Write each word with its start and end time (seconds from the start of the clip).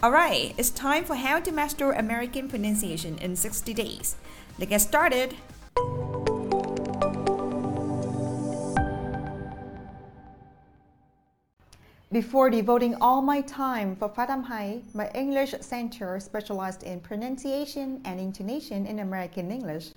Alright, 0.00 0.54
it's 0.56 0.70
time 0.70 1.04
for 1.04 1.16
how 1.16 1.40
to 1.40 1.50
master 1.50 1.90
American 1.90 2.48
pronunciation 2.48 3.18
in 3.18 3.34
60 3.34 3.74
days. 3.74 4.14
Let's 4.56 4.70
get 4.70 4.80
started. 4.80 5.34
Before 12.12 12.48
devoting 12.48 12.94
all 13.00 13.20
my 13.22 13.40
time 13.40 13.96
for 13.96 14.08
hay, 14.46 14.82
my 14.94 15.10
English 15.16 15.56
center 15.62 16.20
specialized 16.20 16.84
in 16.84 17.00
pronunciation 17.00 18.00
and 18.04 18.20
intonation 18.20 18.86
in 18.86 19.00
American 19.00 19.50
English. 19.50 19.90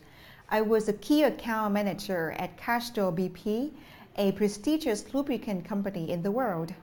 I 0.49 0.61
was 0.61 0.89
a 0.89 0.93
key 0.93 1.21
account 1.21 1.75
manager 1.75 2.31
at 2.39 2.57
Castrol 2.57 3.11
BP, 3.11 3.69
a 4.17 4.31
prestigious 4.31 5.13
lubricant 5.13 5.63
company 5.63 6.09
in 6.09 6.23
the 6.23 6.31
world. 6.31 6.73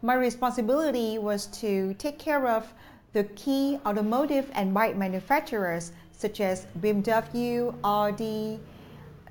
My 0.00 0.14
responsibility 0.14 1.18
was 1.18 1.46
to 1.58 1.92
take 1.94 2.20
care 2.20 2.46
of 2.46 2.72
the 3.14 3.24
key 3.24 3.80
automotive 3.84 4.48
and 4.54 4.72
bike 4.72 4.96
manufacturers 4.96 5.90
such 6.12 6.40
as 6.40 6.68
BMW, 6.78 7.74
Audi, 7.82 8.60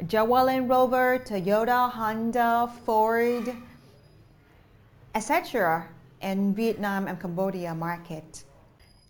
Jaguar 0.08 0.44
Land 0.44 0.70
Rover, 0.70 1.20
Toyota, 1.20 1.90
Honda, 1.90 2.70
Ford, 2.86 3.56
etc. 5.16 5.88
in 6.22 6.54
Vietnam 6.54 7.08
and 7.08 7.18
Cambodia 7.18 7.74
market. 7.74 8.44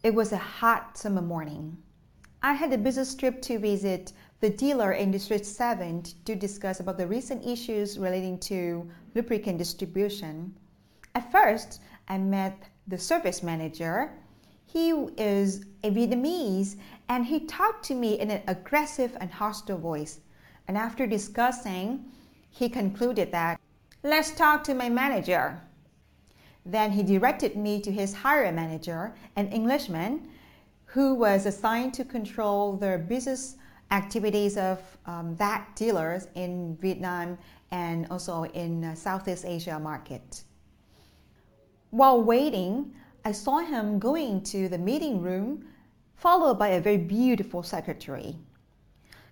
It 0.03 0.13
was 0.13 0.33
a 0.33 0.37
hot 0.37 0.95
summer 0.95 1.23
morning. 1.23 1.75
I 2.43 2.53
had 2.53 2.71
a 2.71 2.77
business 2.77 3.15
trip 3.15 3.41
to 3.41 3.57
visit 3.57 4.13
the 4.41 4.51
dealer 4.51 4.91
in 4.91 5.09
District 5.09 5.43
7 5.43 6.03
to 6.25 6.35
discuss 6.35 6.81
about 6.81 6.99
the 6.99 7.07
recent 7.07 7.43
issues 7.47 7.97
relating 7.97 8.37
to 8.41 8.87
lubricant 9.15 9.57
distribution. 9.57 10.53
At 11.17 11.31
first, 11.31 11.81
I 12.07 12.19
met 12.19 12.69
the 12.85 12.99
service 12.99 13.41
manager. 13.41 14.11
He 14.67 14.91
is 15.17 15.65
a 15.83 15.89
Vietnamese 15.89 16.75
and 17.09 17.25
he 17.25 17.39
talked 17.39 17.83
to 17.85 17.95
me 17.95 18.19
in 18.19 18.29
an 18.29 18.43
aggressive 18.45 19.17
and 19.19 19.31
hostile 19.31 19.79
voice. 19.79 20.19
And 20.67 20.77
after 20.77 21.07
discussing, 21.07 22.05
he 22.51 22.69
concluded 22.69 23.31
that, 23.31 23.59
let's 24.03 24.29
talk 24.29 24.63
to 24.65 24.75
my 24.75 24.89
manager. 24.89 25.59
Then 26.63 26.91
he 26.91 27.01
directed 27.01 27.55
me 27.55 27.81
to 27.81 27.91
his 27.91 28.13
higher 28.13 28.51
manager, 28.51 29.15
an 29.35 29.47
Englishman, 29.47 30.29
who 30.85 31.15
was 31.15 31.47
assigned 31.47 31.95
to 31.95 32.05
control 32.05 32.77
the 32.77 33.03
business 33.09 33.55
activities 33.89 34.55
of 34.55 34.79
um, 35.07 35.35
that 35.37 35.75
dealers 35.75 36.27
in 36.35 36.77
Vietnam 36.79 37.39
and 37.71 38.05
also 38.11 38.43
in 38.43 38.83
uh, 38.83 38.93
Southeast 38.93 39.45
Asia 39.45 39.79
market. 39.79 40.43
While 41.97 42.21
waiting, 42.21 42.93
I 43.25 43.31
saw 43.31 43.57
him 43.57 43.99
going 43.99 44.43
to 44.43 44.69
the 44.69 44.77
meeting 44.77 45.21
room, 45.21 45.65
followed 46.15 46.59
by 46.59 46.69
a 46.69 46.81
very 46.81 46.97
beautiful 46.97 47.63
secretary. 47.63 48.37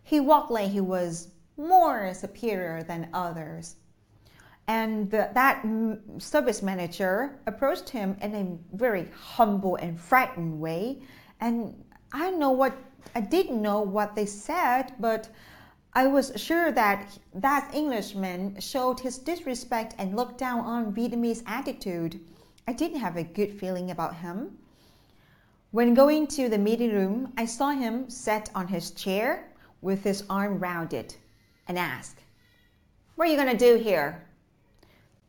He 0.03 0.19
walked 0.19 0.51
like 0.51 0.71
he 0.71 0.81
was 0.81 1.29
more 1.57 2.13
superior 2.13 2.83
than 2.83 3.09
others 3.13 3.75
and 4.67 5.09
the, 5.11 5.29
that 5.33 5.63
service 6.17 6.61
manager 6.61 7.39
approached 7.45 7.89
him 7.89 8.17
in 8.21 8.33
a 8.33 8.75
very 8.75 9.07
humble 9.15 9.75
and 9.75 9.99
frightened 9.99 10.59
way. 10.59 11.01
And 11.39 11.83
I 12.11 12.31
know 12.31 12.51
what 12.51 12.75
I 13.13 13.21
didn't 13.21 13.61
know 13.61 13.81
what 13.81 14.15
they 14.15 14.25
said, 14.25 14.93
but 14.99 15.29
I 15.93 16.07
was 16.07 16.33
sure 16.35 16.71
that 16.71 17.17
that 17.35 17.73
Englishman 17.73 18.59
showed 18.59 18.99
his 18.99 19.17
disrespect 19.17 19.93
and 19.97 20.15
looked 20.15 20.39
down 20.39 20.61
on 20.61 20.93
Vietnamese 20.93 21.43
attitude. 21.45 22.19
I 22.67 22.73
didn't 22.73 22.99
have 22.99 23.15
a 23.15 23.23
good 23.23 23.59
feeling 23.59 23.91
about 23.91 24.15
him. 24.15 24.57
When 25.71 25.93
going 25.93 26.25
to 26.27 26.49
the 26.49 26.57
meeting 26.57 26.91
room, 26.91 27.31
I 27.37 27.45
saw 27.45 27.71
him 27.71 28.09
sat 28.09 28.49
on 28.55 28.67
his 28.67 28.91
chair 28.91 29.51
with 29.81 30.03
his 30.03 30.23
arm 30.29 30.57
rounded 30.57 31.15
and 31.67 31.77
asked, 31.77 32.23
What 33.15 33.27
are 33.27 33.31
you 33.31 33.37
going 33.37 33.55
to 33.55 33.57
do 33.57 33.81
here? 33.81 34.25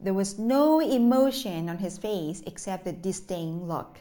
There 0.01 0.15
was 0.15 0.39
no 0.39 0.81
emotion 0.81 1.69
on 1.69 1.79
his 1.79 1.99
face 1.99 2.43
except 2.47 2.87
a 2.87 2.93
disdain 2.93 3.67
look. 3.67 3.99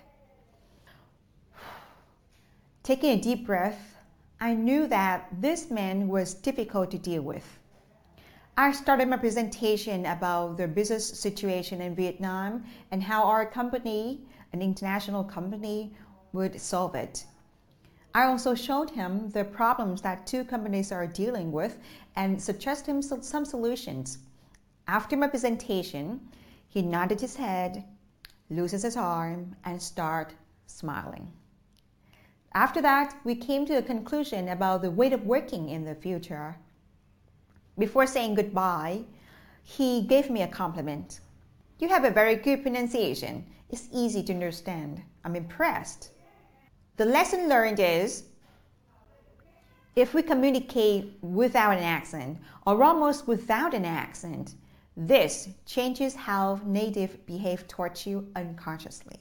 Taking 2.84 3.19
a 3.19 3.22
deep 3.22 3.45
breath, 3.45 3.97
I 4.40 4.53
knew 4.53 4.88
that 4.88 5.28
this 5.41 5.69
man 5.69 6.07
was 6.07 6.34
difficult 6.34 6.91
to 6.91 6.97
deal 6.97 7.22
with. 7.22 7.59
I 8.58 8.72
started 8.72 9.10
my 9.10 9.18
presentation 9.18 10.06
about 10.06 10.56
the 10.56 10.66
business 10.66 11.06
situation 11.06 11.82
in 11.82 11.94
Vietnam 11.94 12.64
and 12.90 13.04
how 13.04 13.26
our 13.26 13.46
company, 13.46 14.22
an 14.54 14.62
international 14.62 15.26
company, 15.26 15.94
would 16.32 16.62
solve 16.62 16.96
it. 16.96 17.26
I 18.14 18.24
also 18.28 18.56
showed 18.56 18.90
him 18.90 19.30
the 19.32 19.44
problems 19.44 20.02
that 20.04 20.26
two 20.26 20.46
companies 20.46 20.94
are 20.94 21.06
dealing 21.06 21.52
with 21.52 21.80
and 22.16 22.42
suggested 22.42 22.92
him 22.92 23.02
some 23.02 23.44
solutions. 23.44 24.20
After 24.88 25.18
my 25.18 25.28
presentation, 25.28 26.22
he 26.70 26.82
nodded 26.82 27.20
his 27.20 27.36
head, 27.36 27.84
loosened 28.50 28.84
his 28.84 28.96
arm, 28.96 29.54
and 29.66 29.82
started 29.82 30.34
smiling. 30.66 31.30
After 32.54 32.82
that, 32.82 33.20
we 33.26 33.36
came 33.36 33.66
to 33.66 33.80
a 33.80 33.82
conclusion 33.82 34.48
about 34.48 34.82
the 34.82 34.92
way 34.92 35.12
of 35.12 35.26
working 35.26 35.68
in 35.68 35.84
the 35.84 35.96
future. 35.96 36.56
Before 37.78 38.08
saying 38.08 38.36
goodbye, 38.36 39.02
he 39.63 40.02
gave 40.02 40.30
me 40.30 40.41
a 40.41 40.47
compliment. 40.47 41.19
You 41.80 41.90
have 41.90 42.06
a 42.06 42.09
very 42.12 42.36
good 42.36 42.62
pronunciation. 42.62 43.46
It's 43.69 43.90
easy 43.91 44.24
to 44.24 44.34
understand. 44.34 45.02
I'm 45.25 45.36
impressed. 45.36 46.12
The 46.97 47.06
lesson 47.06 47.50
learned 47.50 47.80
is 47.80 48.24
if 49.96 50.13
we 50.13 50.22
communicate 50.22 51.18
without 51.22 51.78
an 51.78 51.84
accent 51.84 52.38
or 52.66 52.81
almost 52.84 53.28
without 53.28 53.74
an 53.74 53.86
accent, 53.86 54.56
this 54.96 55.50
changes 55.66 56.16
how 56.16 56.62
native 56.66 57.25
behave 57.25 57.68
towards 57.68 58.07
you 58.07 58.30
unconsciously. 58.36 59.18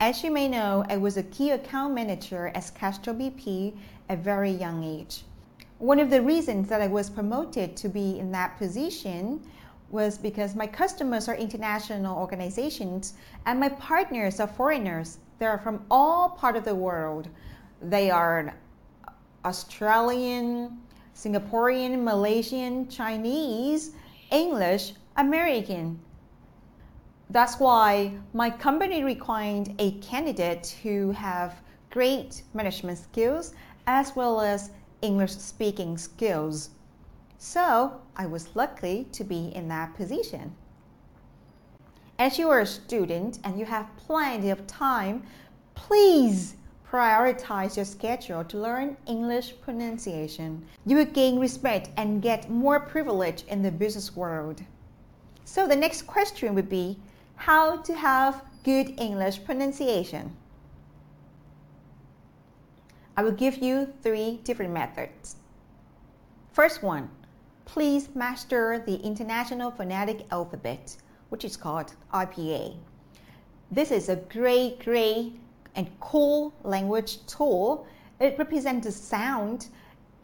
As 0.00 0.24
you 0.24 0.32
may 0.32 0.48
know, 0.48 0.84
I 0.88 0.96
was 0.96 1.16
a 1.16 1.22
key 1.22 1.50
account 1.50 1.94
manager 1.94 2.48
at 2.48 2.72
Castrol 2.74 3.14
BP 3.16 3.76
at 4.08 4.18
a 4.18 4.20
very 4.20 4.50
young 4.50 4.82
age. 4.82 5.24
One 5.78 5.98
of 5.98 6.08
the 6.08 6.22
reasons 6.22 6.68
that 6.68 6.80
I 6.80 6.86
was 6.86 7.10
promoted 7.10 7.76
to 7.78 7.88
be 7.88 8.18
in 8.18 8.30
that 8.32 8.56
position 8.58 9.42
was 9.90 10.16
because 10.16 10.54
my 10.54 10.66
customers 10.66 11.28
are 11.28 11.34
international 11.34 12.16
organizations 12.16 13.14
and 13.46 13.58
my 13.58 13.68
partners 13.68 14.40
are 14.40 14.46
foreigners. 14.46 15.18
They 15.38 15.46
are 15.46 15.58
from 15.58 15.84
all 15.90 16.30
part 16.30 16.56
of 16.56 16.64
the 16.64 16.74
world. 16.74 17.28
They 17.82 18.10
are 18.10 18.54
Australian, 19.44 20.78
Singaporean, 21.14 22.02
Malaysian, 22.02 22.88
Chinese, 22.88 23.92
English, 24.30 24.94
American. 25.16 25.98
That's 27.30 27.58
why 27.58 28.12
my 28.32 28.48
company 28.48 29.02
required 29.02 29.74
a 29.78 29.92
candidate 29.98 30.76
who 30.82 31.10
have 31.12 31.60
great 31.90 32.42
management 32.54 32.98
skills 32.98 33.54
as 33.86 34.16
well 34.16 34.40
as 34.40 34.70
English 35.04 35.32
speaking 35.32 35.98
skills. 35.98 36.70
So 37.36 38.00
I 38.16 38.24
was 38.26 38.56
lucky 38.56 39.06
to 39.12 39.22
be 39.22 39.52
in 39.54 39.68
that 39.68 39.94
position. 39.94 40.56
As 42.18 42.38
you 42.38 42.48
are 42.48 42.60
a 42.60 42.66
student 42.66 43.38
and 43.44 43.58
you 43.58 43.66
have 43.66 43.96
plenty 43.98 44.48
of 44.48 44.66
time, 44.66 45.22
please 45.74 46.56
prioritize 46.94 47.76
your 47.76 47.84
schedule 47.84 48.44
to 48.44 48.56
learn 48.56 48.96
English 49.06 49.52
pronunciation, 49.60 50.64
you 50.86 50.96
will 50.96 51.04
gain 51.04 51.40
respect 51.40 51.90
and 51.96 52.22
get 52.22 52.48
more 52.48 52.78
privilege 52.78 53.42
in 53.48 53.62
the 53.62 53.70
business 53.72 54.14
world. 54.14 54.62
So 55.44 55.66
the 55.66 55.74
next 55.74 56.02
question 56.02 56.54
would 56.54 56.68
be 56.68 56.96
how 57.34 57.78
to 57.78 57.94
have 57.94 58.44
good 58.62 58.94
English 59.00 59.44
pronunciation. 59.44 60.36
I 63.16 63.22
will 63.22 63.32
give 63.32 63.58
you 63.58 63.92
three 64.02 64.40
different 64.42 64.72
methods. 64.72 65.36
First 66.52 66.82
one, 66.82 67.08
please 67.64 68.08
master 68.16 68.82
the 68.84 68.96
International 68.96 69.70
Phonetic 69.70 70.26
Alphabet, 70.32 70.96
which 71.28 71.44
is 71.44 71.56
called 71.56 71.94
IPA. 72.12 72.74
This 73.70 73.92
is 73.92 74.08
a 74.08 74.16
great, 74.16 74.84
great 74.84 75.38
and 75.76 75.88
cool 76.00 76.52
language 76.64 77.24
tool. 77.26 77.86
It 78.18 78.36
represents 78.36 78.86
the 78.86 78.92
sound. 78.92 79.68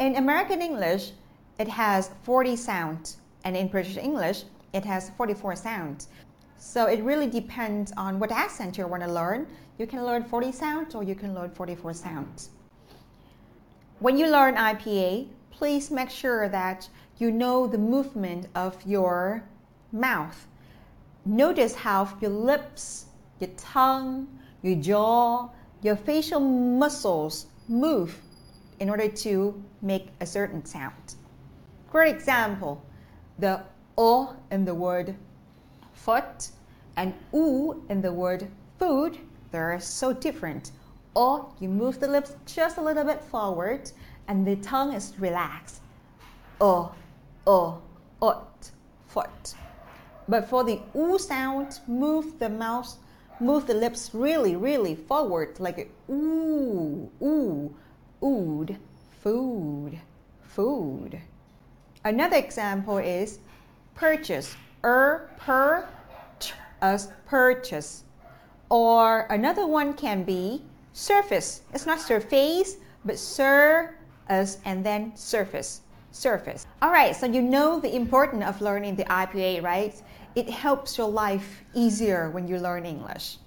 In 0.01 0.17
American 0.17 0.61
English, 0.61 1.13
it 1.61 1.69
has 1.69 2.11
40 2.25 2.57
sounds, 2.57 3.19
and 3.45 3.57
in 3.57 3.69
British 3.69 3.99
English, 3.99 4.43
it 4.73 4.85
has 4.85 5.11
44 5.11 5.55
sounds. 5.55 6.09
So 6.59 6.87
it 6.87 7.05
really 7.05 7.29
depends 7.29 7.93
on 7.97 8.19
what 8.19 8.33
accent 8.33 8.79
you 8.79 8.87
want 8.89 9.05
to 9.05 9.13
learn. 9.13 9.47
You 9.79 9.87
can 9.87 10.05
learn 10.05 10.25
40 10.25 10.51
sounds 10.51 10.95
or 10.97 11.05
you 11.05 11.15
can 11.15 11.35
learn 11.35 11.51
44 11.53 11.95
sounds. 11.95 12.51
When 14.01 14.17
you 14.17 14.31
learn 14.31 14.55
IPA, 14.55 15.29
please 15.51 15.91
make 15.91 16.09
sure 16.09 16.49
that 16.49 16.89
you 17.19 17.31
know 17.31 17.67
the 17.67 17.77
movement 17.77 18.47
of 18.55 18.75
your 18.87 19.45
mouth. 19.93 20.47
Notice 21.27 21.75
how 21.75 22.09
your 22.19 22.31
lips, 22.31 23.05
your 23.41 23.51
tongue, 23.59 24.27
your 24.63 24.77
jaw, 24.77 25.51
your 25.83 25.97
facial 25.97 26.41
muscles 26.41 27.45
move 27.69 28.17
in 28.79 28.89
order 28.89 29.07
to 29.07 29.63
make 29.83 30.09
a 30.23 30.25
certain 30.25 30.65
sound. 30.65 31.17
For 31.91 32.05
example, 32.05 32.83
the 33.39 33.65
o 33.99 34.35
in 34.51 34.65
the 34.65 34.75
word 34.75 35.15
foot 35.93 36.49
and 36.97 37.13
u 37.35 37.85
in 37.91 38.01
the 38.01 38.15
word 38.15 38.49
food, 38.79 39.19
they're 39.51 39.79
so 39.79 40.15
different. 40.15 40.71
O, 41.17 41.53
you 41.59 41.69
move 41.69 41.99
the 41.99 42.09
lips 42.09 42.37
just 42.47 42.79
a 42.79 42.83
little 42.83 43.05
bit 43.05 43.21
forward 43.21 43.91
and 44.29 44.47
the 44.47 44.57
tongue 44.57 44.93
is 44.93 45.19
relaxed. 45.19 45.81
O, 46.61 46.93
o, 47.47 47.83
ot, 48.23 48.71
foot. 49.07 49.55
But 50.29 50.49
for 50.49 50.63
the 50.63 50.81
oo 50.95 51.19
sound, 51.19 51.81
move 51.89 52.39
the 52.39 52.49
mouth, 52.49 52.97
move 53.41 53.67
the 53.67 53.75
lips 53.75 54.11
really, 54.13 54.55
really 54.55 54.95
forward, 54.95 55.59
like 55.59 55.79
a 55.79 56.13
ooh, 56.13 57.11
ooh, 57.21 57.75
ood, 58.23 58.77
food, 59.21 59.99
food. 60.43 61.21
Another 62.05 62.37
example 62.37 62.99
is 62.99 63.41
purchase, 63.95 64.55
er, 64.85 65.29
per, 65.39 65.89
as 66.81 67.09
purchase. 67.27 68.05
Or 68.69 69.27
another 69.31 69.67
one 69.67 69.95
can 69.95 70.23
be 70.23 70.63
surface. 70.93 71.63
It's 71.73 71.87
not 71.87 72.01
surface, 72.01 72.77
but 73.05 73.19
sir, 73.19 73.95
as 74.29 74.59
and 74.65 74.85
then 74.85 75.17
surface 75.17 75.83
surface. 76.13 76.67
All 76.83 76.91
right, 76.91 77.15
so 77.15 77.27
you 77.27 77.43
know 77.43 77.81
the 77.81 77.95
importance 77.95 78.45
of 78.45 78.61
learning 78.61 78.97
the 78.97 79.05
IPA, 79.05 79.63
right? 79.63 79.95
It 80.35 80.49
helps 80.49 80.99
your 80.99 81.09
life 81.09 81.63
easier 81.75 82.31
when 82.31 82.47
you 82.49 82.59
learn 82.59 82.85
English. 82.87 83.39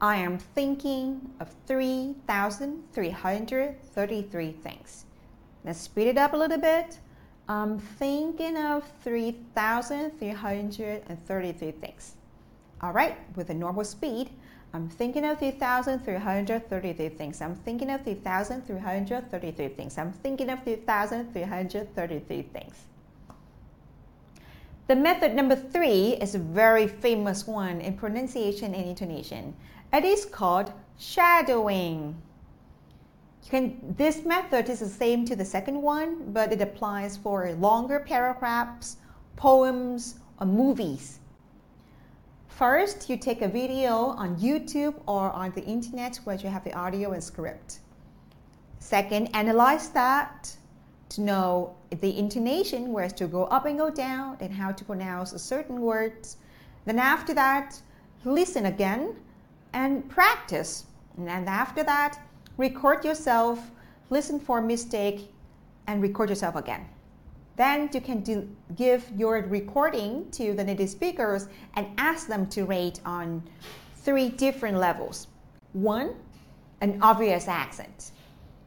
I 0.00 0.16
am 0.16 0.38
thinking 0.38 1.28
of 1.40 1.52
3,333 1.66 4.52
things. 4.52 5.04
Let's 5.64 5.80
speed 5.80 6.06
it 6.06 6.16
up 6.16 6.34
a 6.34 6.36
little 6.36 6.58
bit. 6.58 7.00
I'm 7.48 7.80
thinking 7.80 8.56
of 8.56 8.84
3,333 9.02 11.70
things. 11.72 12.14
All 12.80 12.92
right, 12.92 13.16
with 13.34 13.50
a 13.50 13.54
normal 13.54 13.82
speed, 13.82 14.30
I'm 14.72 14.88
thinking 14.88 15.24
of 15.24 15.40
3,333 15.40 17.08
things. 17.08 17.40
I'm 17.40 17.56
thinking 17.56 17.90
of 17.90 18.04
3,333 18.04 19.68
things. 19.68 19.98
I'm 19.98 20.12
thinking 20.12 20.50
of 20.50 20.62
3,333 20.62 22.42
things. 22.42 22.74
The 24.86 24.96
method 24.96 25.34
number 25.34 25.56
three 25.56 26.14
is 26.14 26.34
a 26.34 26.38
very 26.38 26.86
famous 26.86 27.46
one 27.46 27.80
in 27.80 27.96
pronunciation 27.96 28.74
and 28.74 28.86
intonation. 28.86 29.54
It 29.92 30.04
is 30.04 30.26
called 30.26 30.72
shadowing. 30.98 32.20
Can, 33.48 33.94
this 33.96 34.24
method 34.24 34.68
is 34.68 34.80
the 34.80 34.88
same 34.88 35.24
to 35.24 35.34
the 35.34 35.44
second 35.44 35.80
one, 35.80 36.32
but 36.32 36.52
it 36.52 36.60
applies 36.60 37.16
for 37.16 37.50
longer 37.52 37.98
paragraphs, 37.98 38.98
poems, 39.36 40.16
or 40.38 40.46
movies. 40.46 41.20
First, 42.48 43.08
you 43.08 43.16
take 43.16 43.40
a 43.40 43.48
video 43.48 43.94
on 43.94 44.36
YouTube 44.36 44.94
or 45.06 45.30
on 45.30 45.52
the 45.52 45.64
internet 45.64 46.16
where 46.24 46.36
you 46.36 46.50
have 46.50 46.64
the 46.64 46.74
audio 46.74 47.12
and 47.12 47.24
script. 47.24 47.78
Second, 48.80 49.28
analyze 49.34 49.88
that 49.90 50.54
to 51.08 51.22
know 51.22 51.74
the 52.00 52.18
intonation, 52.18 52.92
where 52.92 53.08
to 53.08 53.26
go 53.26 53.44
up 53.44 53.64
and 53.64 53.78
go 53.78 53.88
down, 53.88 54.36
and 54.40 54.52
how 54.52 54.70
to 54.72 54.84
pronounce 54.84 55.30
certain 55.40 55.80
words. 55.80 56.36
Then 56.84 56.98
after 56.98 57.32
that, 57.32 57.80
listen 58.24 58.66
again 58.66 59.16
and 59.72 60.08
practice. 60.08 60.86
And 61.16 61.48
after 61.48 61.82
that, 61.84 62.18
record 62.56 63.04
yourself, 63.04 63.70
listen 64.10 64.38
for 64.38 64.60
mistake, 64.60 65.32
and 65.86 66.02
record 66.02 66.28
yourself 66.28 66.56
again. 66.56 66.86
Then 67.56 67.90
you 67.92 68.00
can 68.00 68.20
do, 68.20 68.48
give 68.76 69.04
your 69.16 69.42
recording 69.42 70.30
to 70.30 70.54
the 70.54 70.62
native 70.62 70.88
speakers 70.88 71.48
and 71.74 71.88
ask 71.98 72.28
them 72.28 72.46
to 72.50 72.64
rate 72.64 73.00
on 73.04 73.42
three 73.96 74.28
different 74.28 74.78
levels. 74.78 75.26
One, 75.72 76.14
an 76.80 76.98
obvious 77.02 77.48
accent. 77.48 78.12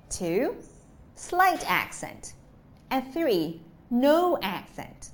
Two, 0.10 0.56
slight 1.16 1.64
accent. 1.70 2.34
And 2.90 3.14
three, 3.14 3.62
no 3.90 4.38
accent. 4.42 5.12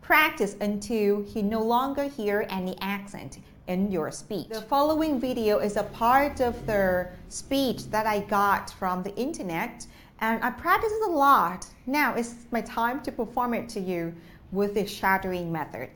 Practice 0.00 0.56
until 0.60 1.22
you 1.22 1.42
no 1.44 1.62
longer 1.62 2.04
hear 2.04 2.46
any 2.50 2.76
accent 2.80 3.38
in 3.70 3.90
your 3.92 4.10
speech. 4.10 4.48
The 4.48 4.62
following 4.62 5.20
video 5.20 5.58
is 5.58 5.76
a 5.76 5.84
part 5.84 6.40
of 6.40 6.66
the 6.66 7.06
speech 7.28 7.88
that 7.90 8.04
I 8.04 8.18
got 8.18 8.70
from 8.70 9.04
the 9.04 9.14
internet 9.14 9.86
and 10.20 10.42
I 10.42 10.50
practiced 10.50 10.96
it 10.96 11.08
a 11.08 11.12
lot. 11.12 11.66
Now 11.86 12.14
it's 12.14 12.34
my 12.50 12.62
time 12.62 13.00
to 13.02 13.12
perform 13.12 13.54
it 13.54 13.68
to 13.70 13.80
you 13.80 14.12
with 14.50 14.74
the 14.74 14.84
shadowing 14.84 15.52
method. 15.52 15.90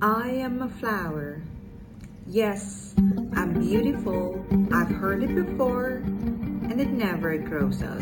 I 0.00 0.30
am 0.30 0.62
a 0.62 0.68
flower. 0.68 1.42
Yes, 2.26 2.94
I'm 3.36 3.52
beautiful. 3.60 4.42
I've 4.72 4.88
heard 4.88 5.22
it 5.22 5.34
before 5.34 6.00
and 6.70 6.80
it 6.80 6.88
never 6.88 7.36
grows 7.36 7.82
out. 7.82 8.00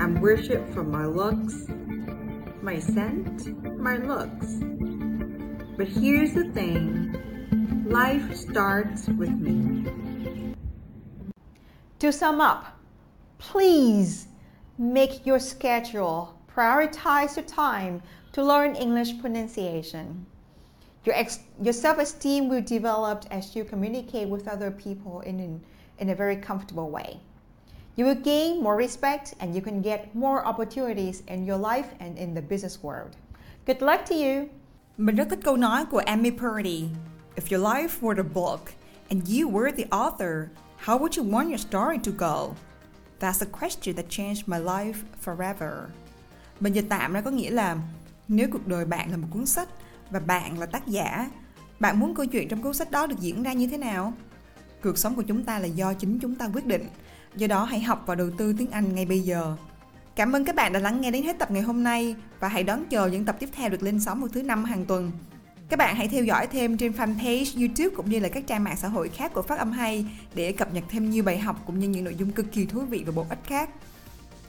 I'm 0.00 0.20
worshipped 0.20 0.72
for 0.72 0.84
my 0.84 1.04
looks, 1.04 1.66
my 2.62 2.78
scent, 2.78 3.60
my 3.80 3.96
looks. 3.96 4.60
But 5.76 5.88
here's 5.88 6.32
the 6.32 6.44
thing 6.44 7.84
life 7.86 8.36
starts 8.36 9.08
with 9.08 9.30
me. 9.30 10.54
To 11.98 12.12
sum 12.12 12.40
up, 12.40 12.78
please 13.38 14.28
make 14.78 15.26
your 15.26 15.40
schedule, 15.40 16.38
prioritize 16.54 17.34
your 17.34 17.44
time 17.44 18.02
to 18.32 18.44
learn 18.44 18.76
English 18.76 19.18
pronunciation. 19.20 20.26
Your, 21.04 21.16
ex- 21.16 21.40
your 21.60 21.72
self 21.72 21.98
esteem 21.98 22.48
will 22.48 22.62
develop 22.62 23.24
as 23.32 23.56
you 23.56 23.64
communicate 23.64 24.28
with 24.28 24.46
other 24.46 24.70
people 24.70 25.22
in 25.22 25.60
in 25.98 26.10
a 26.10 26.14
very 26.14 26.36
comfortable 26.36 26.90
way. 26.90 27.18
You 27.96 28.04
will 28.04 28.14
gain 28.14 28.62
more 28.62 28.76
respect 28.76 29.34
and 29.40 29.56
you 29.56 29.60
can 29.60 29.82
get 29.82 30.14
more 30.14 30.44
opportunities 30.46 31.24
in 31.26 31.44
your 31.44 31.58
life 31.58 31.94
and 31.98 32.16
in 32.16 32.34
the 32.34 32.42
business 32.42 32.80
world. 32.80 33.16
Good 33.66 33.82
luck 33.82 34.04
to 34.06 34.14
you! 34.14 34.50
Mình 34.96 35.16
rất 35.16 35.28
thích 35.30 35.38
câu 35.44 35.56
nói 35.56 35.86
của 35.86 35.98
Amy 35.98 36.30
Purdy. 36.30 36.84
If 37.36 37.56
your 37.56 37.66
life 37.66 37.88
were 38.00 38.16
a 38.16 38.28
book 38.34 38.60
and 39.08 39.28
you 39.28 39.50
were 39.50 39.72
the 39.76 39.84
author, 39.90 40.48
how 40.84 40.98
would 40.98 41.22
you 41.22 41.30
want 41.30 41.48
your 41.48 41.60
story 41.60 41.98
to 42.04 42.12
go? 42.18 42.54
That's 43.20 43.46
a 43.46 43.58
question 43.60 43.96
that 43.96 44.06
changed 44.08 44.42
my 44.46 44.58
life 44.58 44.94
forever. 45.24 45.72
Mình 46.60 46.72
dịch 46.72 46.86
tạm 46.88 47.12
ra 47.12 47.20
có 47.20 47.30
nghĩa 47.30 47.50
là 47.50 47.76
nếu 48.28 48.48
cuộc 48.52 48.66
đời 48.66 48.84
bạn 48.84 49.10
là 49.10 49.16
một 49.16 49.28
cuốn 49.30 49.46
sách 49.46 49.68
và 50.10 50.20
bạn 50.20 50.58
là 50.58 50.66
tác 50.66 50.86
giả, 50.86 51.30
bạn 51.80 52.00
muốn 52.00 52.14
câu 52.14 52.26
chuyện 52.26 52.48
trong 52.48 52.62
cuốn 52.62 52.74
sách 52.74 52.90
đó 52.90 53.06
được 53.06 53.20
diễn 53.20 53.42
ra 53.42 53.52
như 53.52 53.66
thế 53.66 53.78
nào? 53.78 54.12
Cuộc 54.82 54.98
sống 54.98 55.14
của 55.14 55.22
chúng 55.22 55.44
ta 55.44 55.58
là 55.58 55.66
do 55.66 55.94
chính 55.94 56.18
chúng 56.18 56.34
ta 56.34 56.48
quyết 56.54 56.66
định. 56.66 56.86
Do 57.36 57.46
đó 57.46 57.64
hãy 57.64 57.80
học 57.80 58.02
và 58.06 58.14
đầu 58.14 58.30
tư 58.38 58.54
tiếng 58.58 58.70
Anh 58.70 58.94
ngay 58.94 59.04
bây 59.04 59.20
giờ. 59.20 59.56
Cảm 60.16 60.32
ơn 60.32 60.44
các 60.44 60.56
bạn 60.56 60.72
đã 60.72 60.80
lắng 60.80 61.00
nghe 61.00 61.10
đến 61.10 61.22
hết 61.22 61.38
tập 61.38 61.50
ngày 61.50 61.62
hôm 61.62 61.82
nay 61.82 62.16
và 62.40 62.48
hãy 62.48 62.62
đón 62.62 62.84
chờ 62.90 63.06
những 63.06 63.24
tập 63.24 63.36
tiếp 63.38 63.48
theo 63.52 63.68
được 63.68 63.82
lên 63.82 64.00
sóng 64.00 64.20
vào 64.20 64.28
thứ 64.28 64.42
năm 64.42 64.64
hàng 64.64 64.84
tuần. 64.84 65.12
Các 65.68 65.78
bạn 65.78 65.96
hãy 65.96 66.08
theo 66.08 66.24
dõi 66.24 66.46
thêm 66.46 66.76
trên 66.76 66.92
fanpage 66.92 67.58
YouTube 67.60 67.96
cũng 67.96 68.10
như 68.10 68.18
là 68.20 68.28
các 68.28 68.46
trang 68.46 68.64
mạng 68.64 68.76
xã 68.76 68.88
hội 68.88 69.08
khác 69.08 69.32
của 69.34 69.42
Phát 69.42 69.58
âm 69.58 69.72
hay 69.72 70.06
để 70.34 70.52
cập 70.52 70.74
nhật 70.74 70.84
thêm 70.88 71.10
nhiều 71.10 71.24
bài 71.24 71.38
học 71.38 71.62
cũng 71.66 71.78
như 71.78 71.88
những 71.88 72.04
nội 72.04 72.14
dung 72.14 72.30
cực 72.30 72.52
kỳ 72.52 72.66
thú 72.66 72.80
vị 72.80 73.02
và 73.06 73.12
bổ 73.12 73.26
ích 73.28 73.38
khác. 73.46 73.70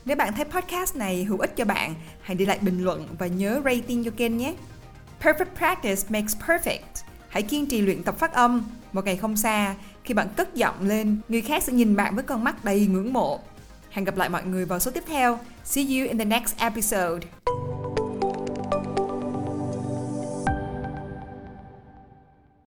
Nếu 0.06 0.16
bạn 0.16 0.34
thấy 0.34 0.46
podcast 0.46 0.96
này 0.96 1.24
hữu 1.24 1.40
ích 1.40 1.56
cho 1.56 1.66
bạn, 1.66 1.94
hãy 2.22 2.36
để 2.36 2.46
lại 2.46 2.60
bình 2.62 2.84
luận 2.84 3.08
và 3.20 3.28
nhớ 3.28 3.62
rating 3.66 4.04
cho 4.04 4.12
kênh 4.18 4.38
nhé. 4.38 4.54
Perfect 5.22 5.56
practice 5.58 6.02
makes 6.10 6.38
perfect. 6.48 7.04
Hãy 7.30 7.42
kiên 7.44 7.66
trì 7.66 7.82
luyện 7.82 8.04
tập 8.04 8.20
phát 8.20 8.34
âm. 8.34 8.66
Một 8.94 9.06
ngày 9.06 9.18
không 9.18 9.38
xa, 9.38 9.76
khi 10.04 10.14
bạn 10.14 10.28
cất 10.36 10.56
giọng 10.56 10.88
lên, 10.88 11.18
người 11.30 11.42
khác 11.42 11.64
sẽ 11.64 11.74
nhìn 11.74 11.96
bạn 11.96 12.16
với 12.16 12.24
con 12.24 12.44
mắt 12.44 12.66
đầy 12.66 12.88
ngưỡng 12.88 13.14
mộ. 13.14 13.40
Hẹn 13.96 14.06
gặp 14.06 14.18
lại 14.18 14.30
mọi 14.30 14.44
người 14.44 14.66
vào 14.66 14.80
số 14.80 14.92
tiếp 14.92 15.04
theo. 15.08 15.40
See 15.64 15.84
you 15.84 16.08
in 16.08 16.18
the 16.18 16.26
next 16.26 16.58
episode. 16.58 17.28